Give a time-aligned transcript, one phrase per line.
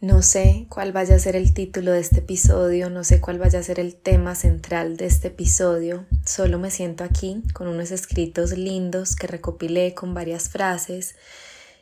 [0.00, 3.60] No sé cuál vaya a ser el título de este episodio, no sé cuál vaya
[3.60, 8.52] a ser el tema central de este episodio, solo me siento aquí con unos escritos
[8.52, 11.16] lindos que recopilé con varias frases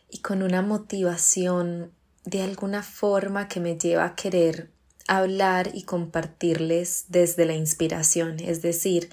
[0.09, 1.91] y con una motivación
[2.25, 4.71] de alguna forma que me lleva a querer
[5.09, 9.11] hablar y compartirles desde la inspiración, es decir,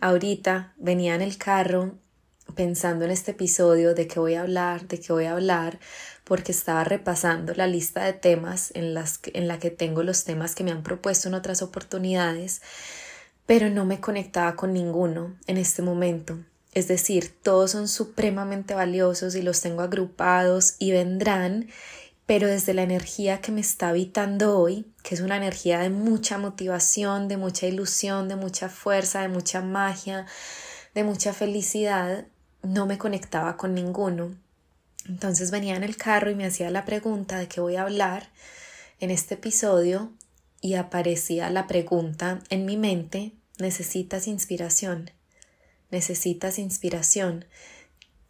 [0.00, 2.00] ahorita venía en el carro
[2.56, 5.78] pensando en este episodio de qué voy a hablar, de qué voy a hablar,
[6.30, 10.54] porque estaba repasando la lista de temas en, las, en la que tengo los temas
[10.54, 12.62] que me han propuesto en otras oportunidades,
[13.46, 16.38] pero no me conectaba con ninguno en este momento.
[16.72, 21.66] Es decir, todos son supremamente valiosos y los tengo agrupados y vendrán,
[22.26, 26.38] pero desde la energía que me está habitando hoy, que es una energía de mucha
[26.38, 30.26] motivación, de mucha ilusión, de mucha fuerza, de mucha magia,
[30.94, 32.24] de mucha felicidad,
[32.62, 34.30] no me conectaba con ninguno.
[35.10, 38.30] Entonces venía en el carro y me hacía la pregunta de qué voy a hablar
[39.00, 40.12] en este episodio
[40.60, 45.10] y aparecía la pregunta en mi mente, necesitas inspiración,
[45.90, 47.44] necesitas inspiración,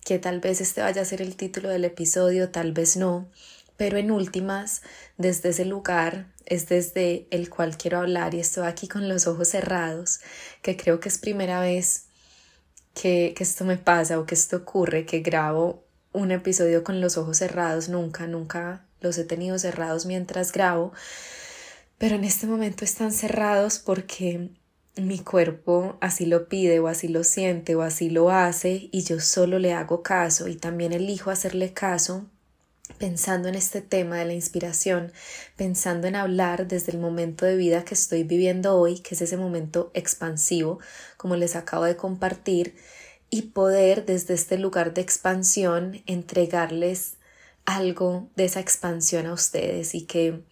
[0.07, 3.29] que tal vez este vaya a ser el título del episodio, tal vez no,
[3.77, 4.81] pero en últimas,
[5.19, 9.49] desde ese lugar es desde el cual quiero hablar y estoy aquí con los ojos
[9.49, 10.21] cerrados,
[10.63, 12.07] que creo que es primera vez
[12.95, 17.17] que, que esto me pasa o que esto ocurre, que grabo un episodio con los
[17.17, 20.93] ojos cerrados, nunca, nunca los he tenido cerrados mientras grabo,
[21.99, 24.51] pero en este momento están cerrados porque
[24.97, 29.21] mi cuerpo así lo pide o así lo siente o así lo hace y yo
[29.21, 32.27] solo le hago caso y también elijo hacerle caso
[32.99, 35.13] pensando en este tema de la inspiración,
[35.57, 39.37] pensando en hablar desde el momento de vida que estoy viviendo hoy, que es ese
[39.37, 40.81] momento expansivo,
[41.17, 42.75] como les acabo de compartir,
[43.31, 47.15] y poder desde este lugar de expansión entregarles
[47.65, 50.43] algo de esa expansión a ustedes y que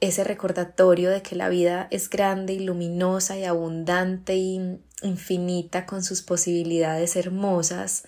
[0.00, 6.02] ese recordatorio de que la vida es grande y luminosa y abundante y infinita con
[6.02, 8.04] sus posibilidades hermosas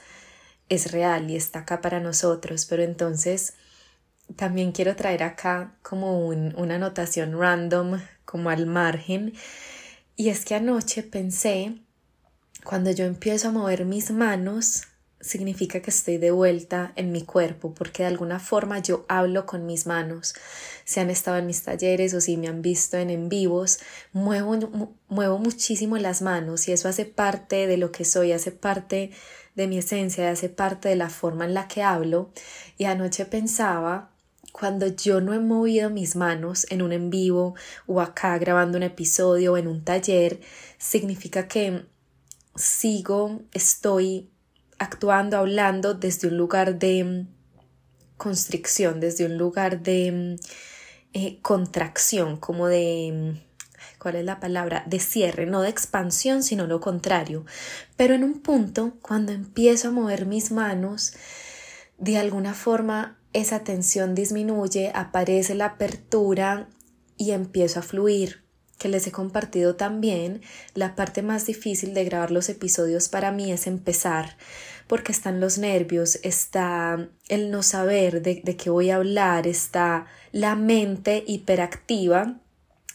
[0.69, 3.55] es real y está acá para nosotros, pero entonces
[4.37, 9.35] también quiero traer acá como una anotación random, como al margen,
[10.17, 11.84] y es que anoche pensé
[12.65, 14.85] cuando yo empiezo a mover mis manos,
[15.21, 19.65] significa que estoy de vuelta en mi cuerpo, porque de alguna forma yo hablo con
[19.67, 20.35] mis manos.
[20.85, 23.79] Si han estado en mis talleres o si me han visto en en vivos,
[24.13, 24.59] muevo,
[25.09, 29.13] muevo muchísimo las manos y eso hace parte de lo que soy, hace parte
[29.55, 32.31] de mi esencia, hace parte de la forma en la que hablo.
[32.77, 34.11] Y anoche pensaba
[34.53, 37.55] cuando yo no he movido mis manos en un en vivo
[37.87, 40.41] o acá grabando un episodio o en un taller,
[40.79, 41.87] significa que
[42.57, 44.31] sigo, estoy
[44.79, 47.29] actuando, hablando desde un lugar de mm,
[48.17, 50.37] constricción, desde un lugar de mm,
[51.15, 54.85] eh, contracción, como de, mm, ¿cuál es la palabra?
[54.87, 57.45] De cierre, no de expansión, sino lo contrario.
[57.97, 61.15] Pero en un punto, cuando empiezo a mover mis manos,
[61.99, 66.69] de alguna forma esa tensión disminuye, aparece la apertura
[67.17, 68.44] y empiezo a fluir
[68.85, 70.43] que les he compartido también,
[70.75, 74.37] la parte más difícil de grabar los episodios para mí es empezar,
[74.87, 80.05] porque están los nervios, está el no saber de, de qué voy a hablar, está
[80.33, 82.37] la mente hiperactiva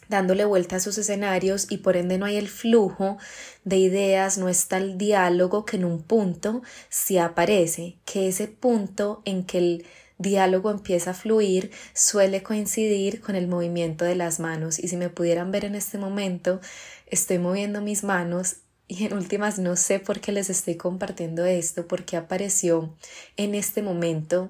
[0.10, 3.18] dándole vuelta a sus escenarios y por ende no hay el flujo
[3.64, 9.24] de ideas, no está el diálogo que en un punto sí aparece, que ese punto
[9.26, 9.86] en que el
[10.20, 15.10] diálogo empieza a fluir suele coincidir con el movimiento de las manos y si me
[15.10, 16.62] pudieran ver en este momento
[17.08, 18.58] estoy moviendo mis manos
[18.92, 22.92] y en últimas no sé por qué les estoy compartiendo esto, porque apareció
[23.38, 24.50] en este momento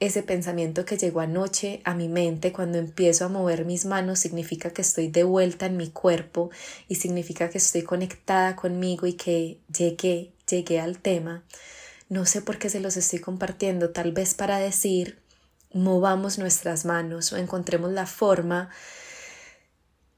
[0.00, 4.70] ese pensamiento que llegó anoche a mi mente cuando empiezo a mover mis manos significa
[4.70, 6.50] que estoy de vuelta en mi cuerpo
[6.88, 11.44] y significa que estoy conectada conmigo y que llegué, llegué al tema.
[12.08, 15.20] No sé por qué se los estoy compartiendo, tal vez para decir
[15.72, 18.70] movamos nuestras manos o encontremos la forma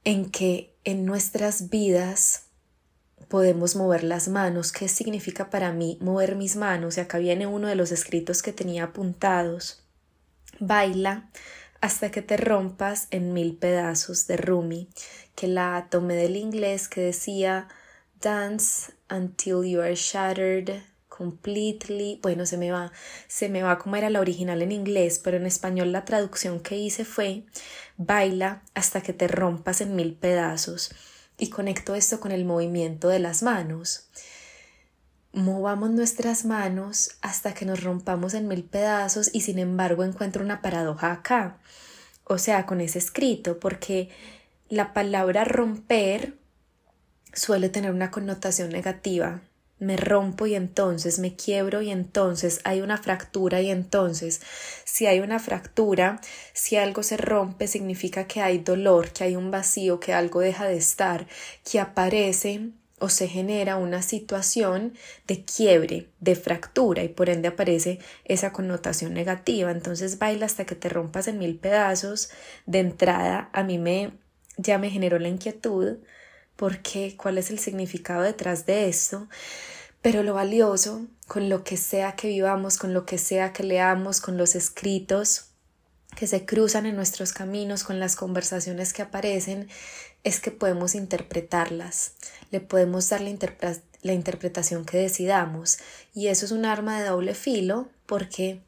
[0.03, 2.43] en que en nuestras vidas
[3.27, 4.71] podemos mover las manos.
[4.71, 6.97] ¿Qué significa para mí mover mis manos?
[6.97, 9.83] Y acá viene uno de los escritos que tenía apuntados.
[10.59, 11.29] Baila
[11.81, 14.89] hasta que te rompas en mil pedazos de Rumi,
[15.35, 17.67] que la tomé del inglés que decía
[18.21, 20.81] Dance until you are shattered
[21.19, 22.93] completely, bueno, se me va,
[23.27, 26.77] se me va como era la original en inglés, pero en español la traducción que
[26.77, 27.43] hice fue
[27.97, 30.91] baila hasta que te rompas en mil pedazos
[31.37, 34.07] y conecto esto con el movimiento de las manos.
[35.33, 40.61] Movamos nuestras manos hasta que nos rompamos en mil pedazos y sin embargo encuentro una
[40.61, 41.57] paradoja acá.
[42.23, 44.09] o sea, con ese escrito, porque
[44.69, 46.37] la palabra romper
[47.33, 49.41] suele tener una connotación negativa.
[49.79, 54.41] Me rompo y entonces me quiebro y entonces hay una fractura y entonces
[54.83, 56.19] si hay una fractura,
[56.53, 60.67] si algo se rompe significa que hay dolor, que hay un vacío, que algo deja
[60.67, 61.27] de estar,
[61.69, 64.93] que aparece o se genera una situación
[65.27, 69.71] de quiebre, de fractura y por ende aparece esa connotación negativa.
[69.71, 72.29] Entonces baila hasta que te rompas en mil pedazos.
[72.65, 74.11] De entrada a mí me
[74.57, 75.99] ya me generó la inquietud
[76.59, 79.29] por qué, cuál es el significado detrás de esto,
[80.01, 84.19] pero lo valioso, con lo que sea que vivamos, con lo que sea que leamos,
[84.19, 85.45] con los escritos
[86.17, 89.69] que se cruzan en nuestros caminos, con las conversaciones que aparecen,
[90.25, 92.11] es que podemos interpretarlas,
[92.51, 93.37] le podemos dar la,
[94.01, 95.77] la interpretación que decidamos,
[96.13, 98.59] y eso es un arma de doble filo porque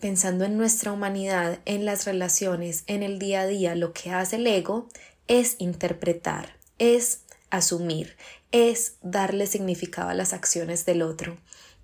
[0.00, 4.36] pensando en nuestra humanidad, en las relaciones, en el día a día, lo que hace
[4.36, 4.86] el ego
[5.28, 7.21] es interpretar, es
[7.56, 8.16] asumir,
[8.50, 11.38] es darle significado a las acciones del otro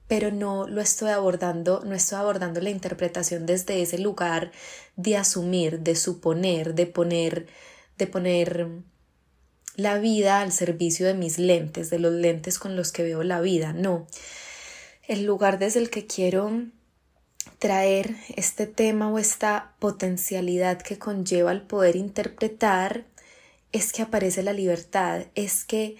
[0.08, 4.50] pero no lo estoy abordando, no estoy abordando la interpretación desde ese lugar
[4.96, 7.46] de asumir, de suponer, de poner,
[7.98, 8.68] de poner
[9.76, 13.40] la vida al servicio de mis lentes, de los lentes con los que veo la
[13.40, 14.06] vida, no.
[15.06, 16.50] El lugar desde el que quiero
[17.58, 23.04] traer este tema o esta potencialidad que conlleva el poder interpretar
[23.72, 25.96] es que aparece la libertad, es que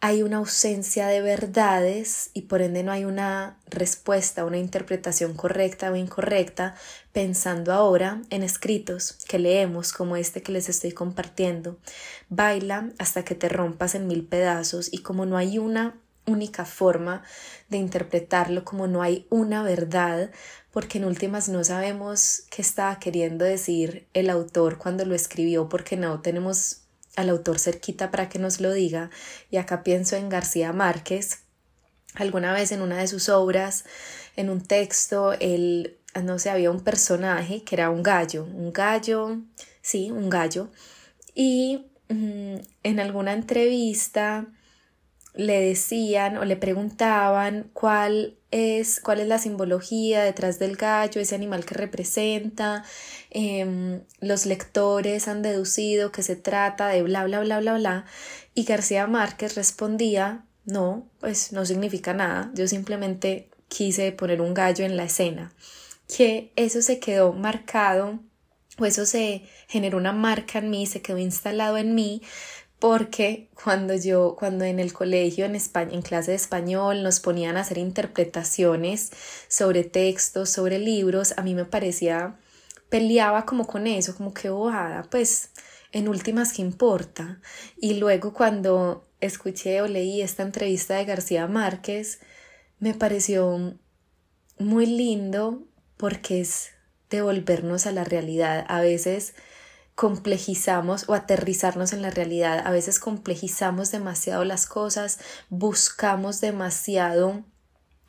[0.00, 5.90] hay una ausencia de verdades y por ende no hay una respuesta, una interpretación correcta
[5.90, 6.74] o incorrecta,
[7.12, 11.78] pensando ahora en escritos que leemos como este que les estoy compartiendo.
[12.28, 17.22] Baila hasta que te rompas en mil pedazos y como no hay una única forma
[17.68, 20.30] de interpretarlo, como no hay una verdad,
[20.72, 25.96] porque en últimas no sabemos qué estaba queriendo decir el autor cuando lo escribió, porque
[25.96, 26.82] no tenemos
[27.16, 29.10] al autor cerquita para que nos lo diga.
[29.50, 31.40] Y acá pienso en García Márquez.
[32.14, 33.84] Alguna vez en una de sus obras,
[34.36, 39.38] en un texto, él, no sé, había un personaje que era un gallo, un gallo,
[39.82, 40.70] sí, un gallo.
[41.34, 44.46] Y mm, en alguna entrevista
[45.36, 51.34] le decían o le preguntaban cuál es, cuál es la simbología detrás del gallo, ese
[51.34, 52.84] animal que representa.
[53.30, 58.06] Em, los lectores han deducido que se trata de bla, bla, bla, bla, bla.
[58.54, 64.84] Y García Márquez respondía, no, pues no significa nada, yo simplemente quise poner un gallo
[64.84, 65.52] en la escena.
[66.08, 68.20] Que eso se quedó marcado
[68.78, 72.22] o eso se generó una marca en mí, se quedó instalado en mí
[72.78, 77.56] porque cuando yo, cuando en el colegio en España, en clase de español nos ponían
[77.56, 79.10] a hacer interpretaciones
[79.48, 82.38] sobre textos, sobre libros, a mí me parecía,
[82.90, 85.50] peleaba como con eso, como que bojada, pues
[85.92, 87.40] en últimas, ¿qué importa?
[87.80, 92.20] Y luego cuando escuché o leí esta entrevista de García Márquez,
[92.78, 93.74] me pareció
[94.58, 96.70] muy lindo porque es
[97.08, 98.66] devolvernos a la realidad.
[98.68, 99.34] A veces
[99.96, 102.62] complejizamos o aterrizarnos en la realidad.
[102.64, 107.42] A veces complejizamos demasiado las cosas, buscamos demasiado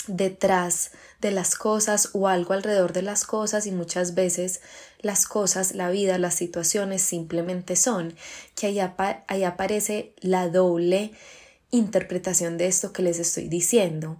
[0.08, 0.92] detrás
[1.22, 4.62] de las cosas o algo alrededor de las cosas y muchas veces
[5.00, 8.16] las cosas, la vida, las situaciones simplemente son,
[8.56, 8.80] que ahí,
[9.28, 11.14] ahí aparece la doble
[11.72, 14.18] interpretación de esto que les estoy diciendo.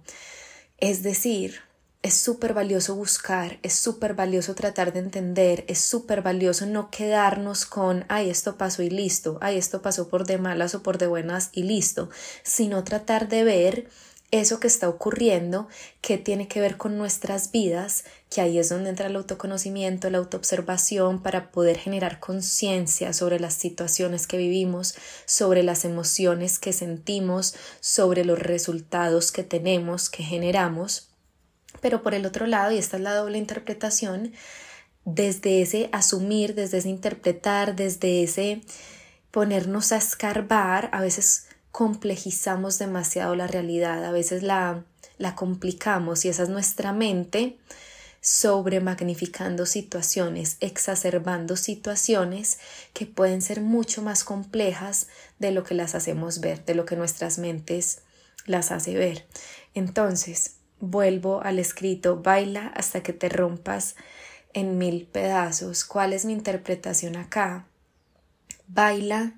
[0.78, 1.60] Es decir,
[2.02, 7.66] es súper valioso buscar, es súper valioso tratar de entender, es súper valioso no quedarnos
[7.66, 11.08] con, ay, esto pasó y listo, ay, esto pasó por de malas o por de
[11.08, 12.08] buenas y listo,
[12.44, 13.88] sino tratar de ver
[14.30, 15.68] eso que está ocurriendo,
[16.00, 20.18] que tiene que ver con nuestras vidas, que ahí es donde entra el autoconocimiento, la
[20.18, 27.54] autoobservación para poder generar conciencia sobre las situaciones que vivimos, sobre las emociones que sentimos,
[27.80, 31.07] sobre los resultados que tenemos, que generamos
[31.80, 34.32] pero por el otro lado, y esta es la doble interpretación,
[35.04, 38.60] desde ese asumir, desde ese interpretar, desde ese
[39.30, 44.84] ponernos a escarbar, a veces complejizamos demasiado la realidad, a veces la,
[45.16, 47.58] la complicamos y esa es nuestra mente
[48.20, 52.58] sobre magnificando situaciones, exacerbando situaciones
[52.92, 55.06] que pueden ser mucho más complejas
[55.38, 58.00] de lo que las hacemos ver, de lo que nuestras mentes
[58.44, 59.26] las hace ver.
[59.74, 63.96] Entonces, Vuelvo al escrito, baila hasta que te rompas
[64.52, 65.84] en mil pedazos.
[65.84, 67.66] ¿Cuál es mi interpretación acá?
[68.66, 69.34] Baila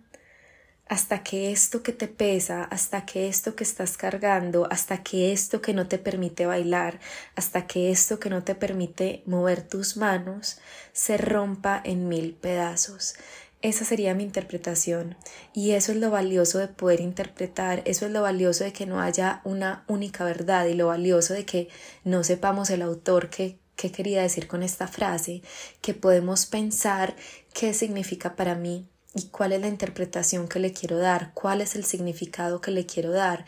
[0.90, 5.62] hasta que esto que te pesa, hasta que esto que estás cargando, hasta que esto
[5.62, 6.98] que no te permite bailar,
[7.36, 10.58] hasta que esto que no te permite mover tus manos,
[10.92, 13.14] se rompa en mil pedazos.
[13.62, 15.16] Esa sería mi interpretación
[15.52, 19.02] y eso es lo valioso de poder interpretar, eso es lo valioso de que no
[19.02, 21.68] haya una única verdad y lo valioso de que
[22.02, 25.42] no sepamos el autor que quería decir con esta frase,
[25.82, 27.16] que podemos pensar
[27.52, 31.76] qué significa para mí y cuál es la interpretación que le quiero dar, cuál es
[31.76, 33.44] el significado que le quiero dar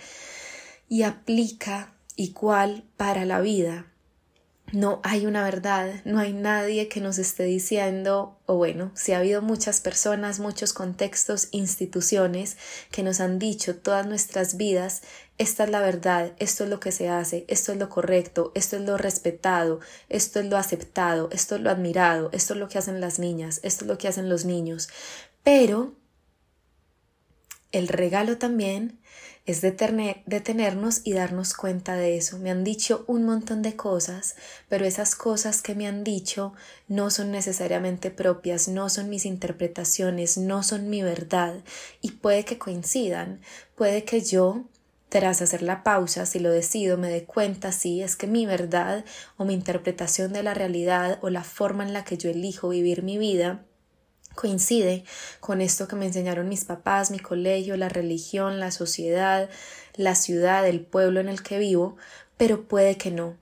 [0.90, 3.91] y aplica igual para la vida.
[4.72, 9.18] No hay una verdad, no hay nadie que nos esté diciendo, o bueno, si ha
[9.18, 12.56] habido muchas personas, muchos contextos, instituciones
[12.90, 15.02] que nos han dicho todas nuestras vidas,
[15.36, 18.76] esta es la verdad, esto es lo que se hace, esto es lo correcto, esto
[18.76, 22.78] es lo respetado, esto es lo aceptado, esto es lo admirado, esto es lo que
[22.78, 24.88] hacen las niñas, esto es lo que hacen los niños.
[25.42, 25.92] Pero
[27.72, 29.01] el regalo también
[29.44, 32.38] es detenernos y darnos cuenta de eso.
[32.38, 34.36] Me han dicho un montón de cosas,
[34.68, 36.52] pero esas cosas que me han dicho
[36.86, 41.56] no son necesariamente propias, no son mis interpretaciones, no son mi verdad
[42.00, 43.40] y puede que coincidan,
[43.74, 44.64] puede que yo
[45.08, 49.04] tras hacer la pausa, si lo decido, me dé cuenta si es que mi verdad
[49.36, 53.02] o mi interpretación de la realidad o la forma en la que yo elijo vivir
[53.02, 53.62] mi vida
[54.34, 55.04] coincide
[55.40, 59.48] con esto que me enseñaron mis papás, mi colegio, la religión, la sociedad,
[59.94, 61.96] la ciudad, el pueblo en el que vivo,
[62.36, 63.36] pero puede que no.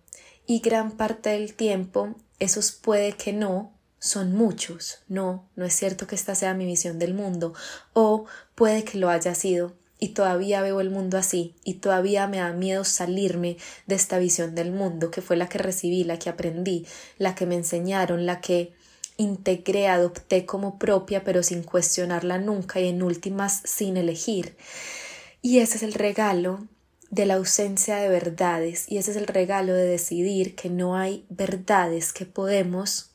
[0.47, 4.99] Y gran parte del tiempo esos puede que no son muchos.
[5.09, 7.55] No, no es cierto que esta sea mi visión del mundo,
[7.93, 12.39] o puede que lo haya sido, y todavía veo el mundo así, y todavía me
[12.39, 16.31] da miedo salirme de esta visión del mundo, que fue la que recibí, la que
[16.31, 16.87] aprendí,
[17.19, 18.73] la que me enseñaron, la que
[19.21, 24.57] integré, adopté como propia, pero sin cuestionarla nunca y en últimas sin elegir.
[25.43, 26.67] Y ese es el regalo
[27.11, 31.25] de la ausencia de verdades y ese es el regalo de decidir que no hay
[31.29, 33.11] verdades que podemos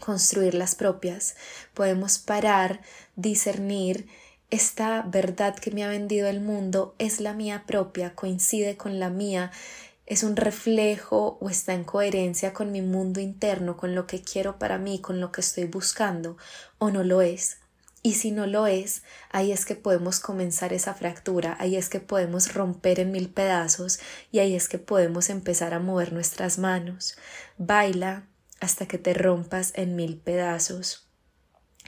[0.00, 1.36] construir las propias,
[1.74, 2.80] podemos parar,
[3.14, 4.08] discernir,
[4.50, 9.08] esta verdad que me ha vendido el mundo es la mía propia, coincide con la
[9.08, 9.50] mía,
[10.12, 14.58] es un reflejo o está en coherencia con mi mundo interno, con lo que quiero
[14.58, 16.36] para mí, con lo que estoy buscando,
[16.76, 17.60] o no lo es.
[18.02, 22.00] Y si no lo es, ahí es que podemos comenzar esa fractura, ahí es que
[22.00, 24.00] podemos romper en mil pedazos
[24.30, 27.16] y ahí es que podemos empezar a mover nuestras manos.
[27.56, 28.26] Baila
[28.60, 31.08] hasta que te rompas en mil pedazos.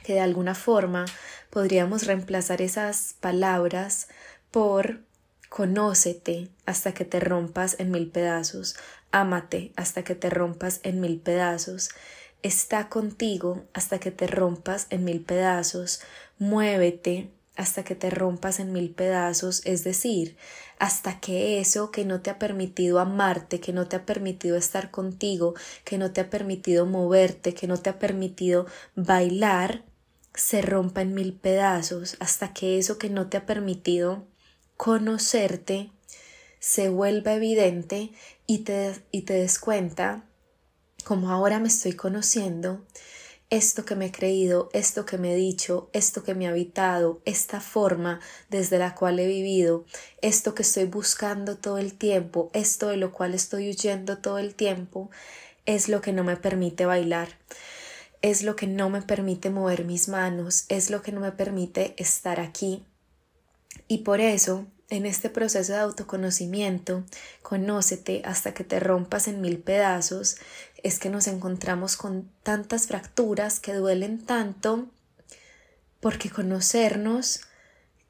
[0.03, 1.05] Que de alguna forma
[1.51, 4.07] podríamos reemplazar esas palabras
[4.49, 5.01] por
[5.49, 8.75] Conócete hasta que te rompas en mil pedazos,
[9.11, 11.89] ámate hasta que te rompas en mil pedazos,
[12.43, 16.01] está contigo hasta que te rompas en mil pedazos,
[16.39, 20.35] muévete hasta que te rompas en mil pedazos, es decir,
[20.77, 24.91] hasta que eso que no te ha permitido amarte, que no te ha permitido estar
[24.91, 25.53] contigo,
[25.85, 29.83] que no te ha permitido moverte, que no te ha permitido bailar,
[30.33, 34.25] se rompa en mil pedazos, hasta que eso que no te ha permitido
[34.77, 35.91] conocerte
[36.59, 38.11] se vuelva evidente
[38.47, 40.25] y te, y te des cuenta,
[41.03, 42.83] como ahora me estoy conociendo,
[43.51, 47.21] esto que me he creído, esto que me he dicho, esto que me ha habitado,
[47.25, 49.85] esta forma desde la cual he vivido,
[50.23, 54.55] esto que estoy buscando todo el tiempo, esto de lo cual estoy huyendo todo el
[54.55, 55.11] tiempo,
[55.67, 57.37] es lo que no me permite bailar,
[58.23, 61.93] es lo que no me permite mover mis manos, es lo que no me permite
[61.97, 62.83] estar aquí
[63.87, 67.03] y por eso, en este proceso de autoconocimiento,
[67.41, 70.37] conócete hasta que te rompas en mil pedazos,
[70.83, 74.87] es que nos encontramos con tantas fracturas que duelen tanto,
[75.99, 77.41] porque conocernos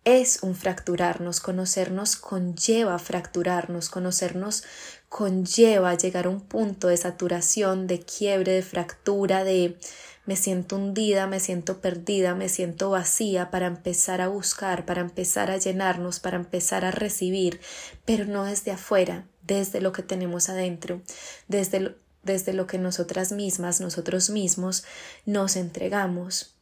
[0.05, 4.63] es un fracturarnos, conocernos conlleva fracturarnos, conocernos
[5.09, 9.77] conlleva llegar a un punto de saturación, de quiebre, de fractura, de
[10.25, 15.51] me siento hundida, me siento perdida, me siento vacía para empezar a buscar, para empezar
[15.51, 17.59] a llenarnos, para empezar a recibir,
[18.05, 21.01] pero no desde afuera, desde lo que tenemos adentro,
[21.47, 24.83] desde lo, desde lo que nosotras mismas, nosotros mismos
[25.25, 26.55] nos entregamos.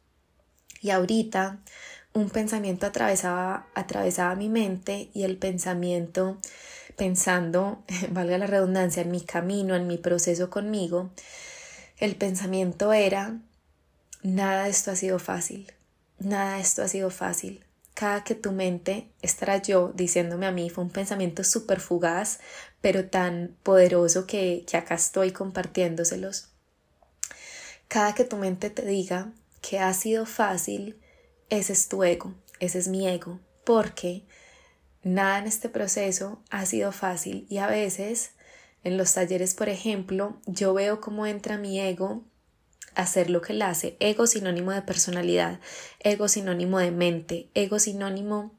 [0.80, 1.58] Y ahorita
[2.12, 6.38] un pensamiento atravesaba, atravesaba mi mente y el pensamiento,
[6.96, 11.10] pensando, valga la redundancia, en mi camino, en mi proceso conmigo,
[11.98, 13.40] el pensamiento era
[14.24, 15.70] Nada de esto ha sido fácil,
[16.18, 17.62] nada de esto ha sido fácil.
[17.92, 22.40] Cada que tu mente estará yo diciéndome a mí fue un pensamiento súper fugaz,
[22.80, 26.48] pero tan poderoso que, que acá estoy compartiéndoselos.
[27.86, 30.98] Cada que tu mente te diga que ha sido fácil,
[31.50, 34.24] ese es tu ego, ese es mi ego, porque
[35.02, 38.30] nada en este proceso ha sido fácil y a veces
[38.84, 42.24] en los talleres, por ejemplo, yo veo cómo entra mi ego
[42.94, 43.96] hacer lo que él hace.
[44.00, 45.60] Ego sinónimo de personalidad,
[46.00, 48.52] ego sinónimo de mente, ego sinónimo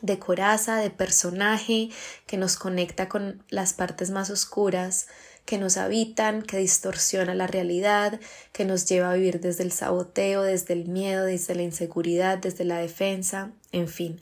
[0.00, 1.90] de coraza, de personaje
[2.26, 5.06] que nos conecta con las partes más oscuras
[5.44, 8.20] que nos habitan, que distorsiona la realidad,
[8.52, 12.64] que nos lleva a vivir desde el saboteo, desde el miedo, desde la inseguridad, desde
[12.64, 14.20] la defensa, en fin.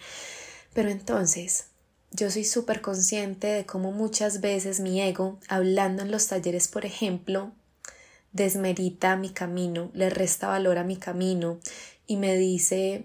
[0.72, 1.66] Pero entonces,
[2.10, 6.86] yo soy súper consciente de cómo muchas veces mi ego, hablando en los talleres, por
[6.86, 7.52] ejemplo,
[8.32, 11.60] desmerita mi camino, le resta valor a mi camino
[12.06, 13.04] y me dice,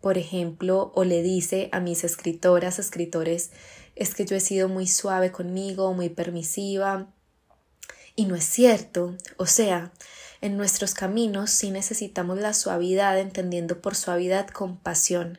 [0.00, 3.50] por ejemplo, o le dice a mis escritoras, escritores,
[3.94, 7.12] es que yo he sido muy suave conmigo, muy permisiva,
[8.14, 9.16] y no es cierto.
[9.36, 9.92] O sea,
[10.40, 15.38] en nuestros caminos sí necesitamos la suavidad, entendiendo por suavidad compasión.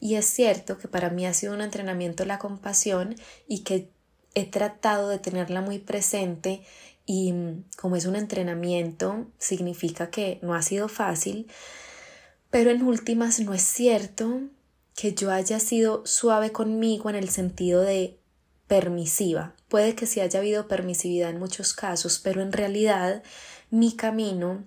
[0.00, 3.16] Y es cierto que para mí ha sido un entrenamiento la compasión
[3.48, 3.90] y que
[4.34, 6.62] he tratado de tenerla muy presente
[7.06, 11.46] y mm, como es un entrenamiento significa que no ha sido fácil,
[12.50, 14.42] pero en últimas no es cierto
[14.94, 18.18] que yo haya sido suave conmigo en el sentido de
[18.66, 19.54] permisiva.
[19.68, 23.22] Puede que sí haya habido permisividad en muchos casos, pero en realidad
[23.70, 24.64] mi camino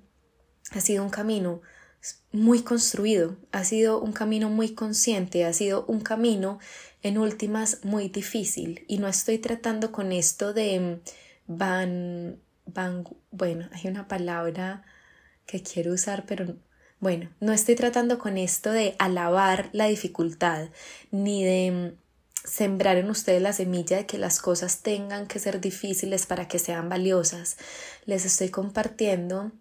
[0.71, 1.61] ha sido un camino
[2.31, 6.59] muy construido, ha sido un camino muy consciente, ha sido un camino
[7.01, 11.01] en últimas muy difícil y no estoy tratando con esto de
[11.47, 14.83] van, van, bueno, hay una palabra
[15.45, 16.55] que quiero usar, pero
[16.99, 20.69] bueno, no estoy tratando con esto de alabar la dificultad,
[21.11, 21.95] ni de
[22.43, 26.59] sembrar en ustedes la semilla de que las cosas tengan que ser difíciles para que
[26.59, 27.57] sean valiosas.
[28.05, 29.51] Les estoy compartiendo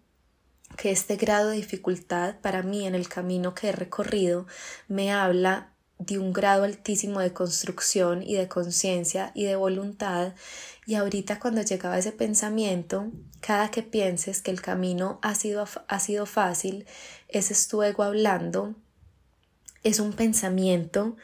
[0.77, 4.45] que este grado de dificultad para mí en el camino que he recorrido
[4.87, 10.33] me habla de un grado altísimo de construcción y de conciencia y de voluntad.
[10.85, 15.99] Y ahorita cuando llegaba ese pensamiento, cada que pienses que el camino ha sido, ha
[15.99, 16.85] sido fácil,
[17.29, 18.75] ese es tu ego hablando,
[19.83, 21.15] es un pensamiento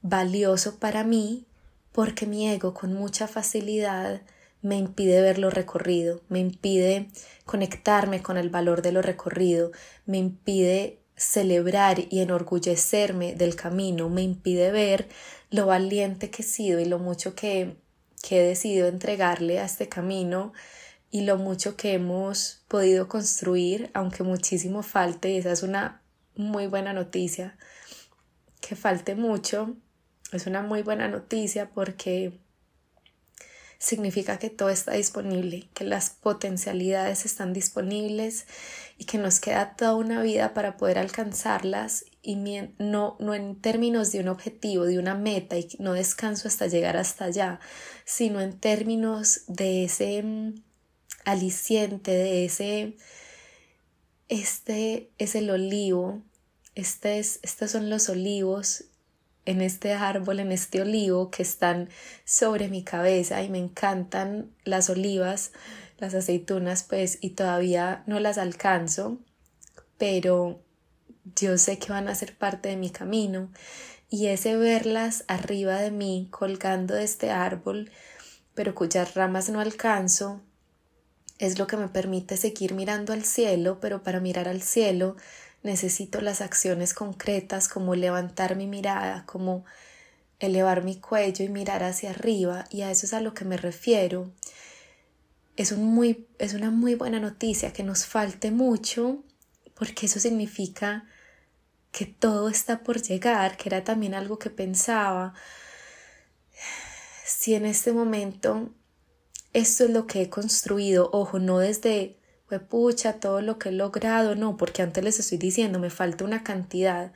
[0.00, 1.46] valioso para mí
[1.92, 4.22] porque mi ego con mucha facilidad
[4.62, 7.08] me impide ver lo recorrido, me impide
[7.44, 9.72] conectarme con el valor de lo recorrido,
[10.04, 15.08] me impide celebrar y enorgullecerme del camino, me impide ver
[15.50, 17.76] lo valiente que he sido y lo mucho que,
[18.22, 20.52] que he decidido entregarle a este camino
[21.10, 26.02] y lo mucho que hemos podido construir, aunque muchísimo falte, y esa es una
[26.34, 27.56] muy buena noticia,
[28.60, 29.76] que falte mucho,
[30.32, 32.38] es una muy buena noticia porque
[33.78, 38.46] significa que todo está disponible, que las potencialidades están disponibles
[38.98, 44.10] y que nos queda toda una vida para poder alcanzarlas y no, no en términos
[44.12, 47.60] de un objetivo, de una meta y no descanso hasta llegar hasta allá,
[48.04, 50.54] sino en términos de ese mm,
[51.24, 52.96] aliciente, de ese,
[54.28, 56.22] este es el olivo,
[56.74, 58.84] este es, estos son los olivos
[59.46, 61.88] en este árbol, en este olivo que están
[62.24, 65.52] sobre mi cabeza y me encantan las olivas,
[65.98, 69.18] las aceitunas, pues, y todavía no las alcanzo,
[69.96, 70.60] pero
[71.34, 73.50] yo sé que van a ser parte de mi camino.
[74.10, 77.90] Y ese verlas arriba de mí colgando de este árbol,
[78.54, 80.42] pero cuyas ramas no alcanzo,
[81.38, 85.16] es lo que me permite seguir mirando al cielo, pero para mirar al cielo
[85.66, 89.66] necesito las acciones concretas como levantar mi mirada, como
[90.40, 93.58] elevar mi cuello y mirar hacia arriba y a eso es a lo que me
[93.58, 94.30] refiero.
[95.56, 99.22] Es, un muy, es una muy buena noticia que nos falte mucho
[99.74, 101.04] porque eso significa
[101.92, 105.34] que todo está por llegar, que era también algo que pensaba.
[107.24, 108.70] Si en este momento
[109.52, 112.18] esto es lo que he construido, ojo, no desde
[112.68, 116.42] pucha, todo lo que he logrado, no, porque antes les estoy diciendo, me falta una
[116.44, 117.12] cantidad.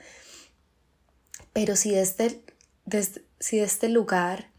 [1.53, 2.43] Pero si desde,
[2.85, 4.51] desde, si de este lugar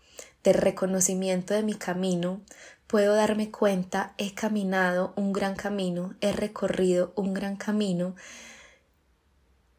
[0.43, 2.41] de reconocimiento de mi camino
[2.87, 8.15] puedo darme cuenta, he caminado un gran camino, he recorrido un gran camino,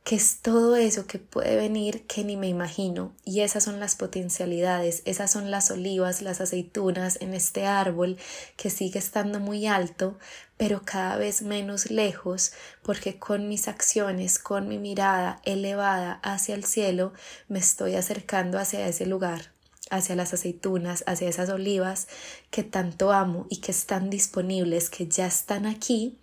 [0.05, 3.15] que es todo eso que puede venir que ni me imagino.
[3.25, 8.17] Y esas son las potencialidades, esas son las olivas, las aceitunas en este árbol
[8.57, 10.19] que sigue estando muy alto,
[10.57, 16.65] pero cada vez menos lejos, porque con mis acciones, con mi mirada elevada hacia el
[16.65, 17.12] cielo,
[17.49, 19.53] me estoy acercando hacia ese lugar
[19.91, 22.09] hacia las aceitunas, hacia esas olivas
[22.51, 26.17] que tanto amo y que están disponibles, que ya están aquí,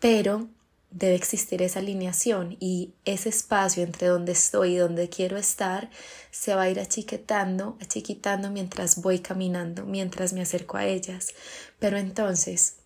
[0.00, 0.48] pero
[0.94, 5.90] debe existir esa alineación y ese espacio entre donde estoy y donde quiero estar
[6.30, 11.34] se va a ir achiquetando, achiquitando mientras voy caminando, mientras me acerco a ellas.
[11.80, 12.76] Pero entonces,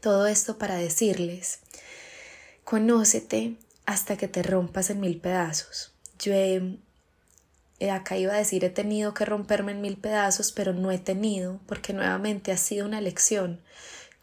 [0.00, 1.60] todo esto para decirles,
[2.64, 5.92] conócete hasta que te rompas en mil pedazos.
[6.18, 6.80] Yo he,
[7.88, 11.60] acá iba a decir he tenido que romperme en mil pedazos, pero no he tenido,
[11.66, 13.60] porque nuevamente ha sido una lección.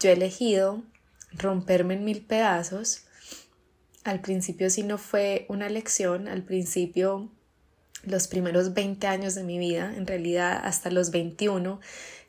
[0.01, 0.83] Yo he elegido
[1.31, 3.04] romperme en mil pedazos.
[4.05, 7.27] Al principio sí no fue una lección, al principio
[8.03, 11.79] los primeros 20 años de mi vida, en realidad hasta los 21,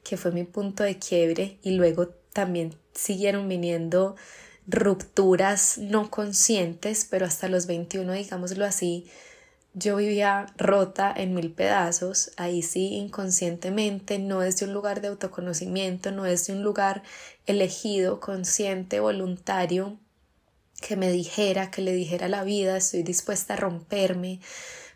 [0.02, 4.16] que fue mi punto de quiebre y luego también siguieron viniendo
[4.66, 9.06] rupturas no conscientes, pero hasta los 21, digámoslo así,
[9.74, 16.10] yo vivía rota en mil pedazos, ahí sí inconscientemente, no desde un lugar de autoconocimiento,
[16.10, 17.02] no desde un lugar
[17.44, 19.98] elegido, consciente, voluntario,
[20.80, 24.40] que me dijera, que le dijera la vida, estoy dispuesta a romperme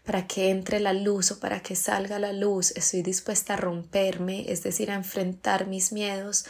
[0.05, 4.51] para que entre la luz o para que salga la luz, estoy dispuesta a romperme,
[4.51, 6.47] es decir, a enfrentar mis miedos,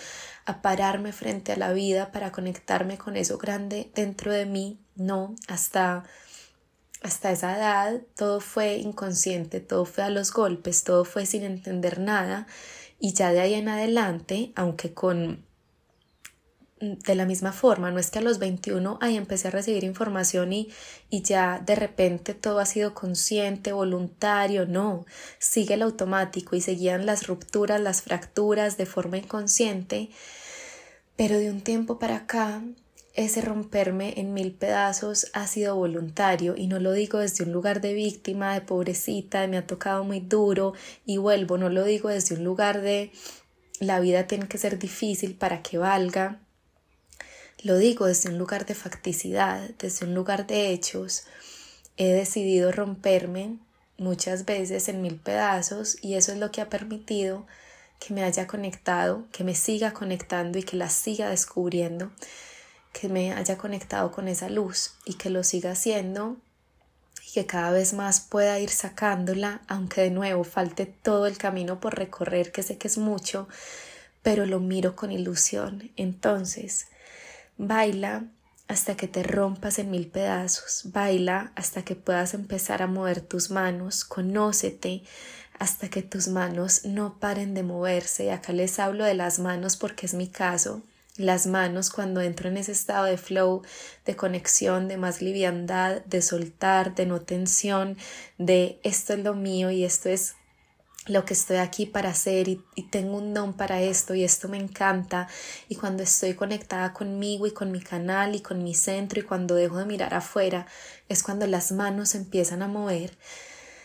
[0.46, 5.34] a pararme frente a la vida para conectarme con eso grande dentro de mí, no,
[5.48, 6.04] hasta
[7.02, 11.98] hasta esa edad todo fue inconsciente, todo fue a los golpes, todo fue sin entender
[11.98, 12.46] nada
[12.98, 15.46] y ya de ahí en adelante, aunque con
[16.80, 20.52] de la misma forma, no es que a los 21 ahí empecé a recibir información
[20.52, 20.70] y,
[21.10, 25.04] y ya de repente todo ha sido consciente, voluntario, no,
[25.38, 30.08] sigue el automático y seguían las rupturas, las fracturas de forma inconsciente,
[31.16, 32.62] pero de un tiempo para acá
[33.14, 37.82] ese romperme en mil pedazos ha sido voluntario y no lo digo desde un lugar
[37.82, 40.72] de víctima, de pobrecita, de me ha tocado muy duro
[41.04, 43.10] y vuelvo, no lo digo desde un lugar de
[43.80, 46.40] la vida tiene que ser difícil para que valga,
[47.62, 51.25] lo digo desde un lugar de facticidad, desde un lugar de hechos.
[51.96, 53.59] He decidido romperme
[53.99, 57.46] muchas veces en mil pedazos y eso es lo que ha permitido
[57.99, 62.11] que me haya conectado, que me siga conectando y que la siga descubriendo
[62.92, 66.37] que me haya conectado con esa luz y que lo siga haciendo
[67.27, 71.81] y que cada vez más pueda ir sacándola, aunque de nuevo falte todo el camino
[71.81, 73.49] por recorrer, que sé que es mucho,
[74.23, 75.92] pero lo miro con ilusión.
[75.96, 76.88] Entonces,
[77.61, 78.25] baila
[78.68, 83.51] hasta que te rompas en mil pedazos, baila hasta que puedas empezar a mover tus
[83.51, 85.03] manos, conócete
[85.59, 88.33] hasta que tus manos no paren de moverse.
[88.33, 90.83] Acá les hablo de las manos porque es mi caso.
[91.16, 93.62] Las manos cuando entro en ese estado de flow,
[94.07, 97.99] de conexión, de más liviandad, de soltar, de no tensión,
[98.38, 100.35] de esto es lo mío y esto es
[101.06, 104.58] lo que estoy aquí para hacer y, tengo un don para esto y esto me
[104.58, 105.28] encanta.
[105.68, 109.54] Y cuando estoy conectada conmigo y con mi canal y con mi centro y cuando
[109.54, 110.66] dejo de mirar afuera
[111.08, 113.16] es cuando las manos empiezan a mover.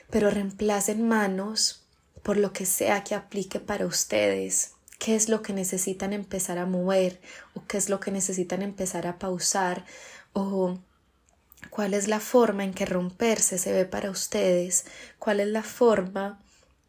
[0.09, 1.85] Pero reemplacen manos
[2.21, 4.71] por lo que sea que aplique para ustedes.
[4.99, 7.21] Qué es lo que necesitan empezar a mover
[7.53, 9.85] o qué es lo que necesitan empezar a pausar
[10.33, 10.79] o
[11.69, 14.85] cuál es la forma en que romperse se ve para ustedes,
[15.19, 16.44] cuál es la forma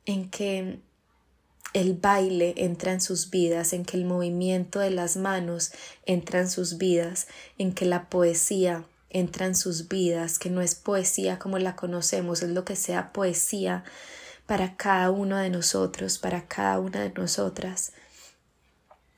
[0.07, 0.81] en que
[1.75, 5.73] el baile entra en sus vidas, en que el movimiento de las manos
[6.07, 10.75] entra en sus vidas, en que la poesía entra en sus vidas, que no es
[10.75, 13.85] poesía como la conocemos, es lo que sea poesía
[14.47, 17.93] para cada uno de nosotros, para cada una de nosotras.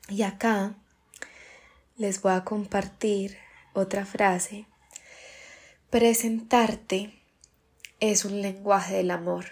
[0.09, 0.75] Y acá
[1.97, 3.37] les voy a compartir
[3.73, 4.65] otra frase.
[5.89, 7.13] Presentarte
[7.99, 9.45] es un lenguaje del amor.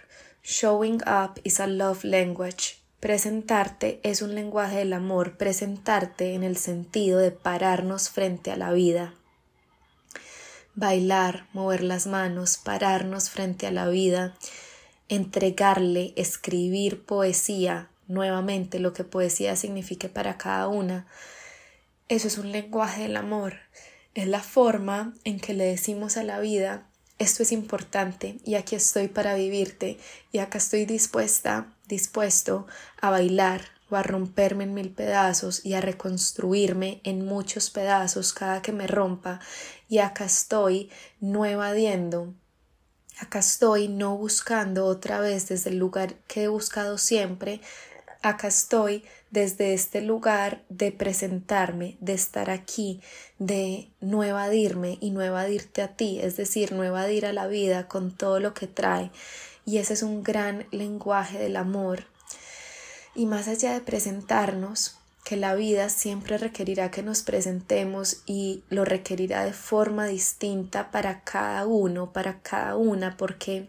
[0.50, 2.78] Showing up is a love language.
[3.02, 8.72] Presentarte es un lenguaje del amor, presentarte en el sentido de pararnos frente a la
[8.72, 9.14] vida.
[10.74, 14.36] Bailar, mover las manos, pararnos frente a la vida
[15.10, 21.08] entregarle, escribir poesía, nuevamente lo que poesía signifique para cada una.
[22.10, 23.56] Eso es un lenguaje del amor,
[24.14, 26.88] es la forma en que le decimos a la vida
[27.20, 29.98] esto es importante y aquí estoy para vivirte
[30.32, 32.68] y acá estoy dispuesta, dispuesto
[33.02, 38.62] a bailar o a romperme en mil pedazos y a reconstruirme en muchos pedazos cada
[38.62, 39.40] que me rompa
[39.90, 42.34] y acá estoy no evadiendo
[43.20, 47.62] Acá estoy no buscando otra vez desde el lugar que he buscado siempre.
[48.22, 53.02] Acá estoy desde este lugar de presentarme, de estar aquí,
[53.40, 57.88] de no evadirme y no evadirte a ti, es decir, no evadir a la vida
[57.88, 59.12] con todo lo que trae.
[59.66, 62.06] Y ese es un gran lenguaje del amor.
[63.16, 68.86] Y más allá de presentarnos, que la vida siempre requerirá que nos presentemos y lo
[68.86, 73.68] requerirá de forma distinta para cada uno, para cada una, porque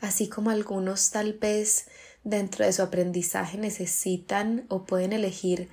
[0.00, 1.86] así como algunos tal vez
[2.24, 5.68] dentro de su aprendizaje necesitan o pueden elegir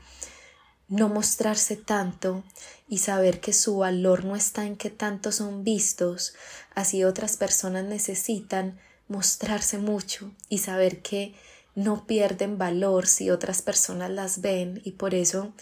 [0.88, 2.44] no mostrarse tanto
[2.88, 6.34] y saber que su valor no está en que tanto son vistos,
[6.74, 11.36] así otras personas necesitan mostrarse mucho y saber que
[11.76, 15.54] no pierden valor si otras personas las ven y por eso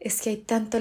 [0.00, 0.78] es que hay, tanto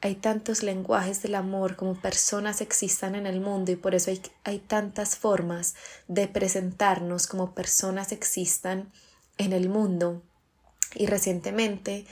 [0.00, 4.22] hay tantos lenguajes del amor como personas existan en el mundo y por eso hay,
[4.44, 5.74] hay tantas formas
[6.06, 8.92] de presentarnos como personas existan
[9.38, 10.22] en el mundo.
[10.94, 12.06] Y recientemente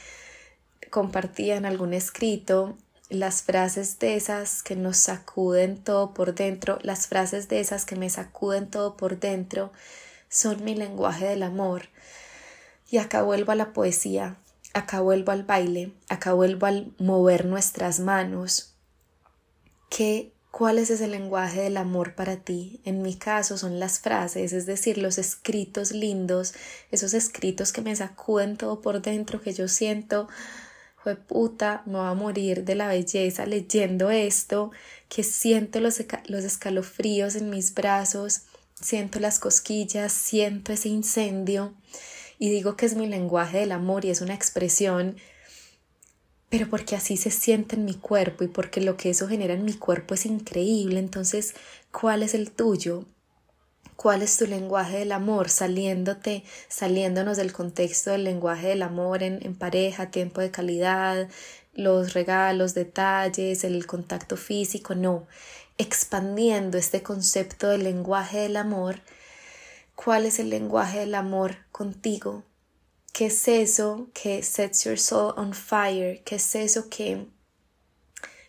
[0.90, 2.76] compartía en algún escrito
[3.08, 7.94] las frases de esas que nos sacuden todo por dentro, las frases de esas que
[7.94, 9.72] me sacuden todo por dentro,
[10.28, 11.88] son mi lenguaje del amor.
[12.90, 14.36] Y acá vuelvo a la poesía,
[14.76, 18.74] acá vuelvo al baile, acá vuelvo al mover nuestras manos.
[19.88, 22.80] ¿Qué, ¿Cuál es ese lenguaje del amor para ti?
[22.84, 26.52] En mi caso son las frases, es decir, los escritos lindos,
[26.90, 30.28] esos escritos que me sacuden todo por dentro, que yo siento,
[31.02, 34.72] fue puta, me voy a morir de la belleza leyendo esto,
[35.08, 38.42] que siento los, los escalofríos en mis brazos,
[38.78, 41.72] siento las cosquillas, siento ese incendio
[42.38, 45.16] y digo que es mi lenguaje del amor y es una expresión,
[46.48, 49.64] pero porque así se siente en mi cuerpo y porque lo que eso genera en
[49.64, 50.98] mi cuerpo es increíble.
[50.98, 51.54] Entonces,
[51.90, 53.04] ¿cuál es el tuyo?
[53.96, 55.48] ¿Cuál es tu lenguaje del amor?
[55.48, 61.28] Saliéndote, saliéndonos del contexto del lenguaje del amor en, en pareja, tiempo de calidad,
[61.74, 65.26] los regalos, detalles, el contacto físico, no,
[65.78, 69.00] expandiendo este concepto del lenguaje del amor
[69.96, 72.44] cuál es el lenguaje del amor contigo,
[73.12, 77.26] qué es eso que sets your soul on fire, qué es eso que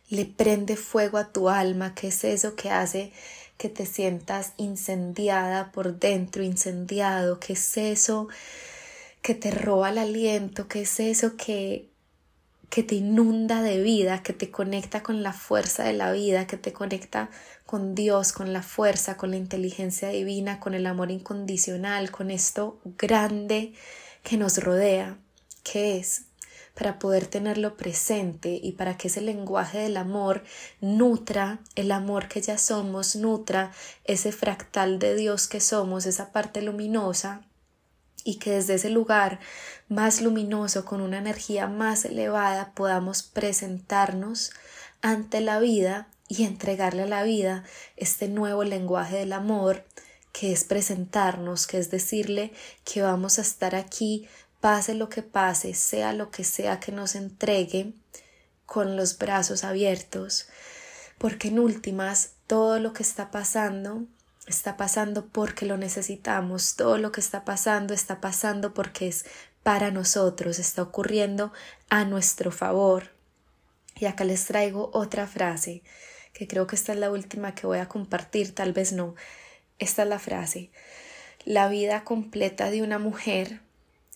[0.09, 3.11] le prende fuego a tu alma, qué es eso que hace
[3.57, 8.27] que te sientas incendiada por dentro, incendiado, qué es eso
[9.21, 11.89] que te roba el aliento, qué es eso que
[12.69, 16.57] que te inunda de vida, que te conecta con la fuerza de la vida, que
[16.57, 17.29] te conecta
[17.65, 22.79] con Dios, con la fuerza, con la inteligencia divina, con el amor incondicional, con esto
[22.97, 23.73] grande
[24.23, 25.17] que nos rodea,
[25.63, 26.23] que es
[26.77, 30.43] para poder tenerlo presente y para que ese lenguaje del amor
[30.79, 33.71] nutra el amor que ya somos, nutra
[34.03, 37.46] ese fractal de Dios que somos, esa parte luminosa,
[38.27, 39.39] y que desde ese lugar
[39.87, 44.51] más luminoso, con una energía más elevada, podamos presentarnos
[45.01, 47.63] ante la vida y entregarle a la vida
[47.95, 49.85] este nuevo lenguaje del amor
[50.33, 52.51] que es presentarnos, que es decirle
[52.83, 54.27] que vamos a estar aquí,
[54.59, 57.93] pase lo que pase, sea lo que sea que nos entregue,
[58.65, 60.49] con los brazos abiertos,
[61.17, 64.03] porque en últimas todo lo que está pasando
[64.47, 69.25] está pasando porque lo necesitamos, todo lo que está pasando está pasando porque es
[69.61, 71.51] para nosotros, está ocurriendo
[71.89, 73.11] a nuestro favor.
[73.99, 75.83] Y acá les traigo otra frase,
[76.33, 79.15] que creo que esta es la última que voy a compartir, tal vez no.
[79.79, 80.71] Esta es la frase.
[81.43, 83.61] La vida completa de una mujer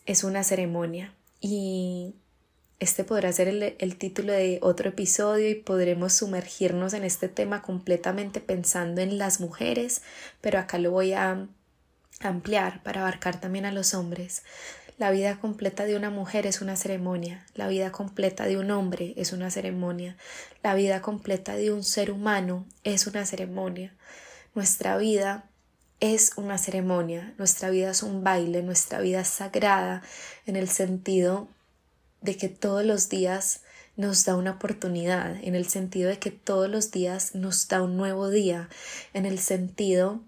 [0.05, 1.13] es una ceremonia.
[1.39, 2.15] Y
[2.81, 8.41] este podrá ser el, título de otro episodio y podremos sumergirnos en este tema completamente
[8.41, 10.01] pensando en las mujeres,
[10.41, 11.47] pero acá lo voy a
[12.21, 14.41] ampliar para abarcar también a los hombres.
[14.97, 19.13] La vida completa de una mujer es una ceremonia, la vida completa de un hombre
[19.15, 20.17] es una ceremonia,
[20.63, 23.93] la vida completa de un ser humano es una ceremonia.
[24.55, 25.45] Nuestra vida
[25.99, 30.01] es una ceremonia, nuestra vida es un baile, nuestra vida es sagrada
[30.47, 31.47] en el sentido
[32.21, 33.61] de que todos los días
[33.97, 37.97] nos da una oportunidad, en el sentido de que todos los días nos da un
[37.97, 38.69] nuevo día,
[39.13, 40.21] en el sentido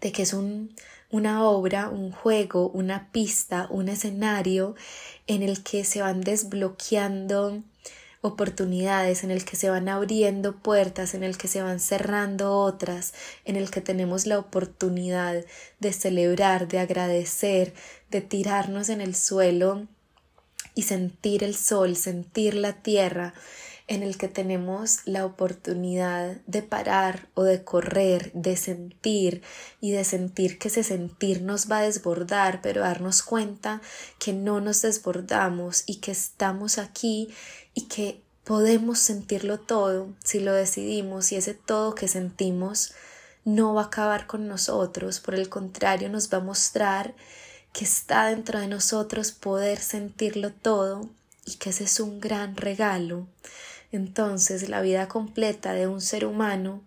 [0.00, 0.74] de que es un,
[1.10, 4.74] una obra, un juego, una pista, un escenario
[5.26, 7.62] en el que se van desbloqueando
[8.20, 13.14] oportunidades, en el que se van abriendo puertas, en el que se van cerrando otras,
[13.44, 15.44] en el que tenemos la oportunidad
[15.78, 17.74] de celebrar, de agradecer,
[18.10, 19.86] de tirarnos en el suelo
[20.74, 23.34] y sentir el sol, sentir la tierra
[23.88, 29.42] en el que tenemos la oportunidad de parar o de correr, de sentir
[29.80, 33.80] y de sentir que ese sentir nos va a desbordar, pero darnos cuenta
[34.18, 37.30] que no nos desbordamos y que estamos aquí
[37.74, 40.08] y que podemos sentirlo todo.
[40.22, 42.92] Si lo decidimos y ese todo que sentimos
[43.44, 47.14] no va a acabar con nosotros, por el contrario nos va a mostrar
[47.78, 51.08] que está dentro de nosotros poder sentirlo todo
[51.46, 53.28] y que ese es un gran regalo.
[53.92, 56.82] Entonces la vida completa de un ser humano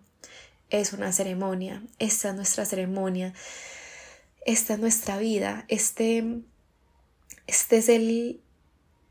[0.68, 3.32] es una ceremonia, esta es nuestra ceremonia,
[4.44, 6.42] esta es nuestra vida, este,
[7.46, 8.42] este es el,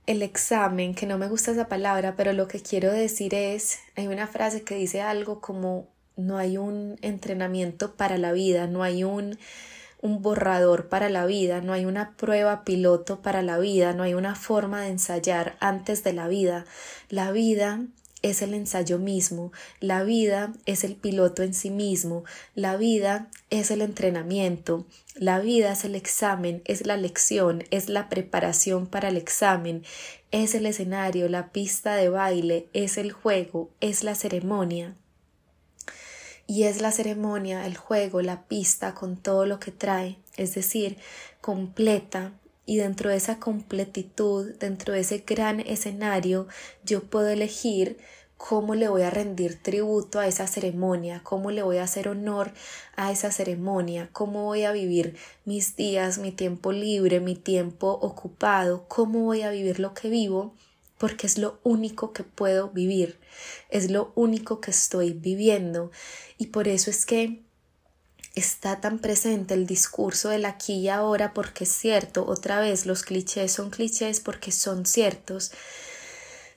[0.05, 4.05] el examen, que no me gusta esa palabra, pero lo que quiero decir es, hay
[4.05, 9.03] una frase que dice algo como no hay un entrenamiento para la vida, no hay
[9.03, 9.39] un,
[10.01, 14.13] un borrador para la vida, no hay una prueba piloto para la vida, no hay
[14.13, 16.65] una forma de ensayar antes de la vida.
[17.09, 17.81] La vida
[18.21, 23.71] es el ensayo mismo, la vida es el piloto en sí mismo, la vida es
[23.71, 24.85] el entrenamiento,
[25.15, 29.83] la vida es el examen, es la lección, es la preparación para el examen,
[30.31, 34.95] es el escenario, la pista de baile, es el juego, es la ceremonia.
[36.51, 40.97] Y es la ceremonia, el juego, la pista con todo lo que trae, es decir,
[41.39, 42.33] completa,
[42.65, 46.49] y dentro de esa completitud, dentro de ese gran escenario,
[46.83, 47.99] yo puedo elegir
[48.35, 52.51] cómo le voy a rendir tributo a esa ceremonia, cómo le voy a hacer honor
[52.97, 58.89] a esa ceremonia, cómo voy a vivir mis días, mi tiempo libre, mi tiempo ocupado,
[58.89, 60.53] cómo voy a vivir lo que vivo,
[61.01, 63.19] porque es lo único que puedo vivir,
[63.71, 65.89] es lo único que estoy viviendo
[66.37, 67.41] y por eso es que
[68.35, 73.01] está tan presente el discurso del aquí y ahora porque es cierto, otra vez los
[73.01, 75.51] clichés son clichés porque son ciertos.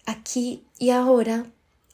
[0.05, 1.47] Aquí y ahora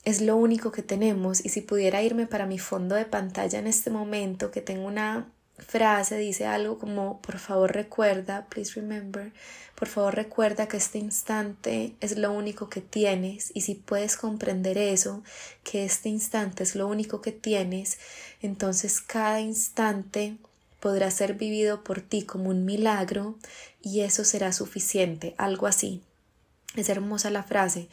[0.03, 3.69] es lo único que tenemos y si pudiera irme para mi fondo de pantalla en
[3.69, 9.33] este momento que tengo una frase, dice algo como por favor recuerda, please remember,
[9.75, 14.79] por favor recuerda que este instante es lo único que tienes y si puedes comprender
[14.79, 15.23] eso,
[15.65, 17.99] que este instante es lo único que tienes,
[18.43, 20.37] entonces cada instante
[20.81, 23.37] podrá ser vivido por ti como un milagro
[23.83, 26.03] y eso será suficiente, algo así.
[26.77, 27.89] Es hermosa la frase.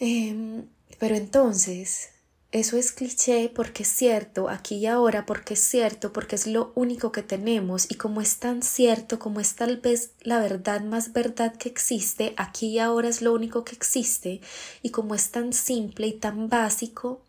[0.00, 0.66] Em,
[0.98, 2.10] pero entonces,
[2.50, 6.72] eso es cliché porque es cierto, aquí y ahora porque es cierto, porque es lo
[6.74, 7.90] único que tenemos.
[7.90, 12.32] Y como es tan cierto, como es tal vez la verdad más verdad que existe,
[12.38, 14.40] aquí y ahora es lo único que existe.
[14.82, 17.20] Y como es tan simple y tan básico,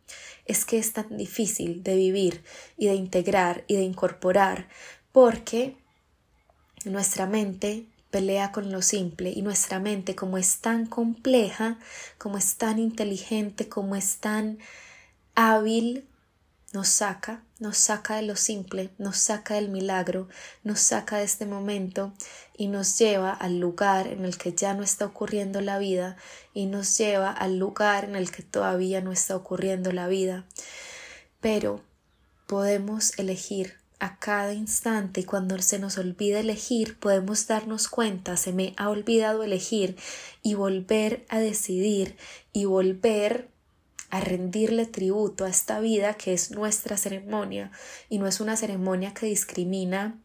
[0.46, 2.42] es que es tan difícil de vivir
[2.78, 4.70] y de integrar y de incorporar.
[5.12, 5.76] Porque
[6.86, 11.78] nuestra mente pelea con lo simple y nuestra mente como es tan compleja,
[12.18, 14.60] como es tan inteligente, como es tan
[15.40, 16.06] hábil
[16.74, 20.28] nos saca, nos saca de lo simple, nos saca del milagro,
[20.66, 22.14] nos saca de este momento
[22.58, 26.18] y nos lleva al lugar en el que ya no está ocurriendo la vida
[26.54, 30.46] y nos lleva al lugar en el que todavía no está ocurriendo la vida.
[31.40, 31.82] Pero
[32.46, 38.52] podemos elegir a cada instante y cuando se nos olvida elegir podemos darnos cuenta se
[38.52, 39.96] me ha olvidado elegir
[40.44, 42.18] y volver a decidir
[42.52, 43.49] y volver
[44.10, 47.72] a rendirle tributo a esta vida que es nuestra ceremonia
[48.10, 50.20] y no es una ceremonia que discrimina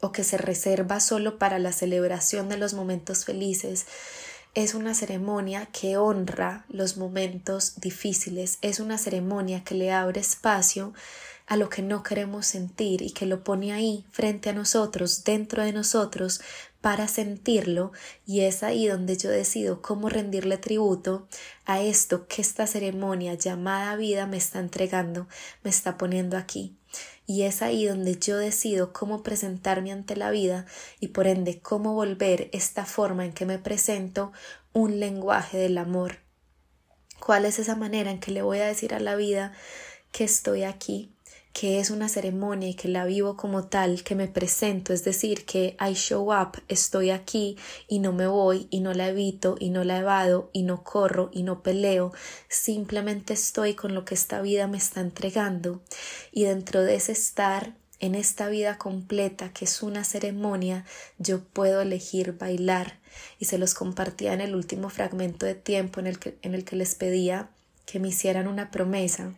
[0.00, 3.86] o que se reserva solo para la celebración de los momentos felices.
[4.54, 10.94] Es una ceremonia que honra los momentos difíciles, es una ceremonia que le abre espacio
[11.46, 15.62] a lo que no queremos sentir y que lo pone ahí frente a nosotros, dentro
[15.64, 16.40] de nosotros,
[16.80, 17.92] para sentirlo
[18.26, 21.26] y es ahí donde yo decido cómo rendirle tributo
[21.64, 25.26] a esto que esta ceremonia llamada vida me está entregando,
[25.62, 26.76] me está poniendo aquí.
[27.26, 30.64] Y es ahí donde yo decido cómo presentarme ante la vida
[31.00, 34.32] y por ende cómo volver esta forma en que me presento
[34.72, 36.18] un lenguaje del amor.
[37.18, 39.52] ¿Cuál es esa manera en que le voy a decir a la vida
[40.12, 41.15] que estoy aquí,
[41.58, 45.46] que es una ceremonia y que la vivo como tal, que me presento, es decir,
[45.46, 47.56] que I show up, estoy aquí
[47.88, 51.30] y no me voy y no la evito y no la evado y no corro
[51.32, 52.12] y no peleo,
[52.50, 55.80] simplemente estoy con lo que esta vida me está entregando.
[56.30, 60.84] Y dentro de ese estar en esta vida completa que es una ceremonia,
[61.16, 62.98] yo puedo elegir bailar.
[63.38, 66.66] Y se los compartía en el último fragmento de tiempo en el que, en el
[66.66, 67.48] que les pedía
[67.86, 69.32] que me hicieran una promesa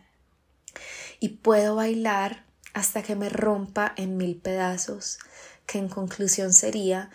[1.19, 5.19] y puedo bailar hasta que me rompa en mil pedazos,
[5.65, 7.09] que en conclusión sería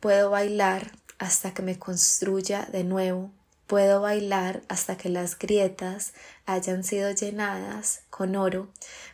[0.00, 3.30] puedo bailar hasta que me construya de nuevo,
[3.66, 6.12] puedo bailar hasta que las grietas
[6.44, 8.68] hayan sido llenadas con oro,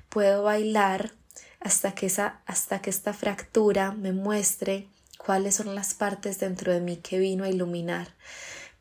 [0.08, 1.12] puedo bailar
[1.60, 6.80] hasta que esa hasta que esta fractura me muestre cuáles son las partes dentro de
[6.80, 8.14] mí que vino a iluminar.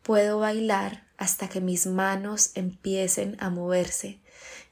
[0.03, 4.19] Puedo bailar hasta que mis manos empiecen a moverse,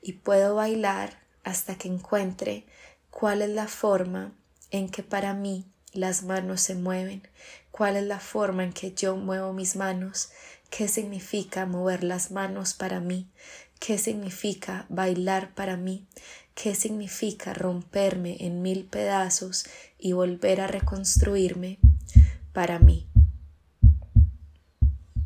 [0.02, 2.66] y puedo bailar hasta que encuentre
[3.12, 4.34] cuál es la forma
[4.72, 7.28] en que para mí las manos se mueven,
[7.72, 10.30] cuál es la forma en que yo muevo mis manos,
[10.70, 13.30] qué significa mover las manos para mí,
[13.80, 16.06] qué significa bailar para mí,
[16.54, 19.66] qué significa romperme en mil pedazos
[20.00, 21.80] y volver a reconstruirme
[22.54, 23.08] para mí.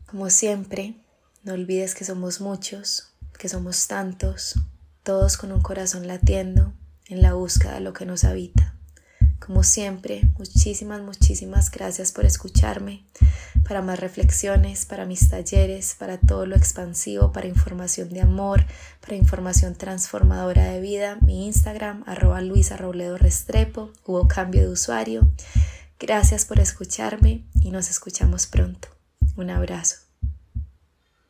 [0.06, 0.96] Como siempre,
[1.44, 3.09] no olvides que somos muchos,
[3.40, 4.56] que somos tantos,
[5.02, 6.74] todos con un corazón latiendo
[7.08, 8.76] en la búsqueda de lo que nos habita.
[9.40, 13.06] Como siempre, muchísimas, muchísimas gracias por escucharme.
[13.66, 18.66] Para más reflexiones, para mis talleres, para todo lo expansivo, para información de amor,
[19.00, 25.32] para información transformadora de vida, mi Instagram, arroba Luisa Restrepo, hubo cambio de usuario.
[25.98, 28.90] Gracias por escucharme y nos escuchamos pronto.
[29.38, 30.09] Un abrazo.